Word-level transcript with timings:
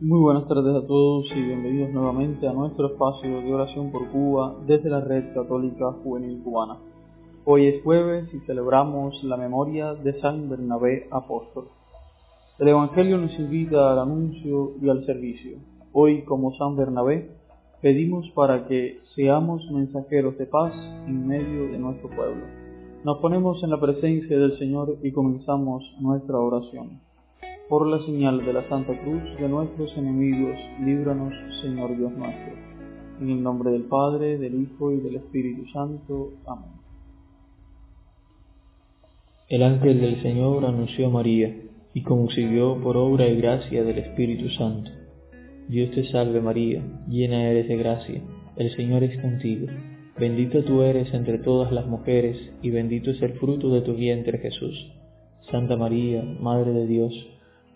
Muy 0.00 0.20
buenas 0.20 0.46
tardes 0.46 0.76
a 0.76 0.86
todos 0.86 1.26
y 1.34 1.42
bienvenidos 1.42 1.90
nuevamente 1.90 2.46
a 2.46 2.52
nuestro 2.52 2.86
espacio 2.86 3.40
de 3.40 3.52
oración 3.52 3.90
por 3.90 4.08
Cuba 4.10 4.54
desde 4.64 4.90
la 4.90 5.00
Red 5.00 5.34
Católica 5.34 5.90
Juvenil 6.04 6.40
Cubana. 6.44 6.76
Hoy 7.44 7.66
es 7.66 7.82
jueves 7.82 8.32
y 8.32 8.38
celebramos 8.46 9.20
la 9.24 9.36
memoria 9.36 9.94
de 9.94 10.20
San 10.20 10.48
Bernabé 10.48 11.08
Apóstol. 11.10 11.66
El 12.60 12.68
Evangelio 12.68 13.18
nos 13.18 13.36
invita 13.40 13.90
al 13.90 13.98
anuncio 13.98 14.74
y 14.80 14.88
al 14.88 15.04
servicio. 15.04 15.58
Hoy, 15.92 16.22
como 16.22 16.54
San 16.54 16.76
Bernabé, 16.76 17.32
pedimos 17.82 18.30
para 18.36 18.68
que 18.68 19.00
seamos 19.16 19.68
mensajeros 19.72 20.38
de 20.38 20.46
paz 20.46 20.74
en 21.08 21.26
medio 21.26 21.72
de 21.72 21.78
nuestro 21.80 22.08
pueblo. 22.10 22.44
Nos 23.02 23.18
ponemos 23.18 23.60
en 23.64 23.70
la 23.70 23.80
presencia 23.80 24.38
del 24.38 24.56
Señor 24.58 24.98
y 25.02 25.10
comenzamos 25.10 25.82
nuestra 25.98 26.38
oración. 26.38 27.07
Por 27.68 27.86
la 27.86 28.00
señal 28.06 28.46
de 28.46 28.52
la 28.54 28.66
Santa 28.70 28.98
Cruz 28.98 29.22
de 29.38 29.46
nuestros 29.46 29.94
enemigos, 29.94 30.56
líbranos, 30.82 31.34
Señor 31.60 31.94
Dios 31.98 32.12
nuestro. 32.12 32.54
En 33.20 33.28
el 33.28 33.42
nombre 33.42 33.70
del 33.70 33.82
Padre, 33.82 34.38
del 34.38 34.62
Hijo 34.62 34.90
y 34.90 35.00
del 35.00 35.16
Espíritu 35.16 35.66
Santo. 35.66 36.32
Amén. 36.46 36.70
El 39.50 39.62
ángel 39.62 40.00
del 40.00 40.22
Señor 40.22 40.64
anunció 40.64 41.08
a 41.08 41.10
María 41.10 41.54
y 41.92 42.02
consiguió 42.04 42.80
por 42.80 42.96
obra 42.96 43.28
y 43.28 43.36
gracia 43.36 43.84
del 43.84 43.98
Espíritu 43.98 44.48
Santo. 44.48 44.90
Dios 45.68 45.90
te 45.90 46.04
salve 46.08 46.40
María, 46.40 46.82
llena 47.06 47.50
eres 47.50 47.68
de 47.68 47.76
gracia, 47.76 48.22
el 48.56 48.74
Señor 48.76 49.04
es 49.04 49.20
contigo. 49.20 49.66
Bendita 50.18 50.64
tú 50.64 50.80
eres 50.80 51.12
entre 51.12 51.38
todas 51.38 51.70
las 51.70 51.86
mujeres 51.86 52.38
y 52.62 52.70
bendito 52.70 53.10
es 53.10 53.20
el 53.20 53.34
fruto 53.34 53.68
de 53.68 53.82
tu 53.82 53.92
vientre 53.92 54.38
Jesús. 54.38 54.90
Santa 55.50 55.76
María, 55.76 56.22
Madre 56.40 56.72
de 56.72 56.86
Dios, 56.86 57.37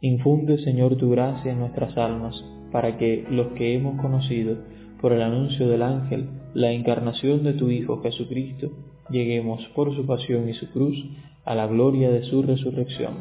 Infunde, 0.00 0.58
Señor, 0.58 0.96
tu 0.96 1.10
gracia 1.10 1.50
en 1.50 1.58
nuestras 1.58 1.96
almas, 1.96 2.44
para 2.70 2.96
que 2.98 3.26
los 3.30 3.48
que 3.48 3.74
hemos 3.74 4.00
conocido 4.00 4.56
por 5.00 5.12
el 5.12 5.22
anuncio 5.22 5.68
del 5.68 5.82
ángel 5.82 6.28
la 6.54 6.70
encarnación 6.70 7.42
de 7.42 7.54
tu 7.54 7.68
Hijo 7.68 8.00
Jesucristo, 8.02 8.70
lleguemos 9.10 9.60
por 9.74 9.94
su 9.96 10.06
pasión 10.06 10.48
y 10.48 10.54
su 10.54 10.70
cruz 10.70 10.96
a 11.44 11.54
la 11.54 11.66
gloria 11.66 12.10
de 12.10 12.22
su 12.24 12.42
resurrección. 12.42 13.14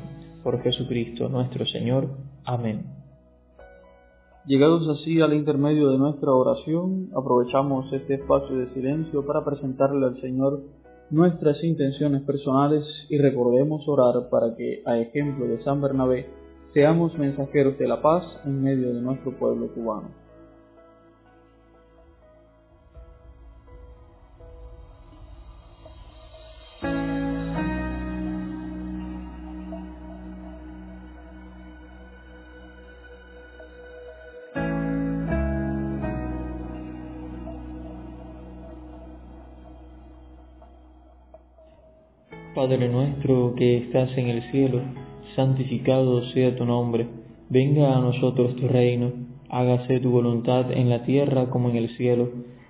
Por 0.44 0.62
Jesucristo 0.62 1.30
nuestro 1.30 1.66
Señor. 1.66 2.10
Amén. 2.46 2.86
Llegados 4.46 4.88
así 4.88 5.20
al 5.20 5.34
intermedio 5.34 5.90
de 5.90 5.98
nuestra 5.98 6.32
oración, 6.32 7.10
aprovechamos 7.16 7.92
este 7.92 8.14
espacio 8.14 8.56
de 8.56 8.74
silencio 8.74 9.26
para 9.26 9.44
presentarle 9.44 10.06
al 10.06 10.22
Señor 10.22 10.62
nuestras 11.10 11.64
intenciones 11.64 12.22
personales 12.22 12.86
y 13.10 13.18
recordemos 13.18 13.88
orar 13.88 14.30
para 14.30 14.56
que, 14.56 14.84
a 14.86 15.00
ejemplo 15.00 15.48
de 15.48 15.62
San 15.64 15.82
Bernabé, 15.82 16.28
Seamos 16.78 17.18
mensajeros 17.18 17.76
de 17.80 17.88
la 17.88 18.00
paz 18.04 18.24
en 18.46 18.62
medio 18.62 18.94
de 18.94 19.02
nuestro 19.02 19.32
pueblo 19.32 19.68
cubano. 19.74 20.10
Padre 42.54 42.88
nuestro 42.88 43.56
que 43.56 43.78
estás 43.78 44.16
en 44.16 44.28
el 44.28 44.44
cielo, 44.52 44.84
santificado 45.38 46.24
sea 46.34 46.56
tu 46.56 46.66
nombre, 46.66 47.08
venga 47.48 47.96
a 47.96 48.02
nosotros 48.02 48.56
tu 48.56 48.68
reino, 48.68 49.12
hágase 49.50 50.00
tu 50.00 50.10
voluntad 50.10 50.72
en 50.72 50.90
la 50.90 51.04
tierra 51.04 51.52
como 51.52 51.70
en 51.70 51.76
el 51.76 51.90
cielo. 51.90 52.30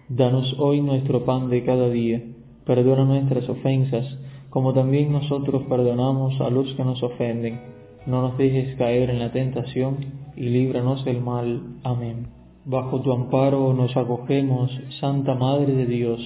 Danos 0.10 0.54
hoy 0.60 0.82
nuestro 0.82 1.24
pan 1.24 1.50
de 1.50 1.64
cada 1.64 1.90
día, 1.90 2.22
perdona 2.66 3.06
nuestras 3.06 3.48
ofensas, 3.48 4.06
como 4.50 4.74
también 4.74 5.14
nosotros 5.14 5.64
perdonamos 5.70 6.42
a 6.42 6.50
los 6.50 6.74
que 6.74 6.84
nos 6.84 7.02
ofenden. 7.04 7.62
No 8.06 8.22
nos 8.22 8.38
dejes 8.38 8.76
caer 8.76 9.12
en 9.12 9.20
la 9.20 9.32
tentación, 9.32 10.28
y 10.36 10.50
líbranos 10.50 11.06
del 11.06 11.22
mal. 11.22 11.62
Amén. 11.84 12.28
Bajo 12.66 13.00
tu 13.02 13.14
amparo 13.14 13.74
nos 13.74 13.96
acogemos, 13.96 14.70
Santa 15.00 15.36
Madre 15.36 15.74
de 15.74 15.86
Dios. 15.86 16.20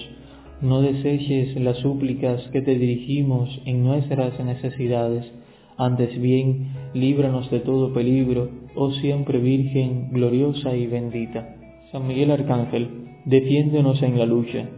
No 0.60 0.82
deseches 0.82 1.54
las 1.60 1.78
súplicas 1.78 2.42
que 2.52 2.62
te 2.62 2.76
dirigimos 2.76 3.48
en 3.64 3.84
nuestras 3.84 4.38
necesidades 4.44 5.24
antes 5.76 6.20
bien, 6.20 6.72
líbranos 6.94 7.50
de 7.50 7.60
todo 7.60 7.92
peligro, 7.92 8.50
oh 8.74 8.92
siempre 8.92 9.38
Virgen, 9.38 10.10
gloriosa 10.12 10.74
y 10.76 10.86
bendita. 10.86 11.56
San 11.90 12.06
Miguel 12.06 12.30
Arcángel, 12.30 12.88
defiéndonos 13.24 14.02
en 14.02 14.18
la 14.18 14.26
lucha. 14.26 14.68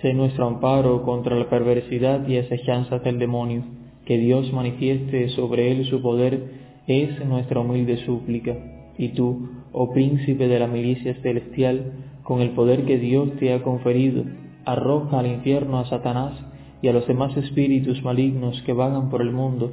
Sé 0.00 0.14
nuestro 0.14 0.46
amparo 0.46 1.02
contra 1.02 1.36
la 1.36 1.48
perversidad 1.48 2.26
y 2.28 2.36
asechanzas 2.36 3.02
del 3.02 3.18
demonio. 3.18 3.62
Que 4.04 4.18
Dios 4.18 4.52
manifieste 4.52 5.28
sobre 5.30 5.72
él 5.72 5.84
su 5.86 6.00
poder 6.00 6.60
es 6.86 7.24
nuestra 7.24 7.60
humilde 7.60 7.98
súplica. 8.04 8.56
Y 8.96 9.10
tú, 9.10 9.48
oh 9.72 9.92
príncipe 9.92 10.48
de 10.48 10.58
la 10.58 10.66
milicia 10.66 11.14
celestial, 11.22 11.92
con 12.22 12.40
el 12.40 12.50
poder 12.50 12.84
que 12.84 12.98
Dios 12.98 13.30
te 13.38 13.52
ha 13.52 13.62
conferido, 13.62 14.24
arroja 14.64 15.18
al 15.18 15.26
infierno 15.26 15.78
a 15.78 15.86
Satanás 15.86 16.34
y 16.82 16.88
a 16.88 16.92
los 16.92 17.06
demás 17.06 17.36
espíritus 17.36 18.02
malignos 18.02 18.62
que 18.62 18.72
vagan 18.72 19.10
por 19.10 19.22
el 19.22 19.32
mundo, 19.32 19.72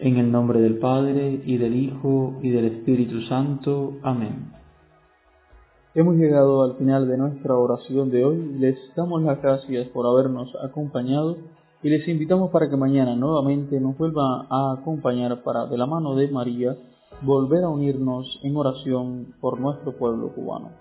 en 0.00 0.16
el 0.16 0.32
nombre 0.32 0.60
del 0.60 0.78
Padre, 0.78 1.42
y 1.44 1.58
del 1.58 1.76
Hijo, 1.76 2.38
y 2.42 2.50
del 2.50 2.66
Espíritu 2.66 3.22
Santo. 3.22 3.94
Amén. 4.02 4.52
Hemos 5.94 6.16
llegado 6.16 6.62
al 6.62 6.76
final 6.76 7.08
de 7.08 7.18
nuestra 7.18 7.56
oración 7.56 8.10
de 8.10 8.24
hoy. 8.24 8.56
Les 8.58 8.78
damos 8.96 9.22
las 9.22 9.42
gracias 9.42 9.88
por 9.88 10.06
habernos 10.06 10.48
acompañado 10.62 11.36
y 11.82 11.88
les 11.88 12.06
invitamos 12.08 12.50
para 12.50 12.70
que 12.70 12.76
mañana 12.76 13.16
nuevamente 13.16 13.80
nos 13.80 13.98
vuelvan 13.98 14.46
a 14.50 14.72
acompañar 14.78 15.42
para, 15.42 15.66
de 15.66 15.76
la 15.76 15.86
mano 15.86 16.14
de 16.14 16.28
María, 16.28 16.76
volver 17.22 17.64
a 17.64 17.68
unirnos 17.68 18.38
en 18.42 18.56
oración 18.56 19.34
por 19.40 19.60
nuestro 19.60 19.92
pueblo 19.92 20.32
cubano. 20.32 20.79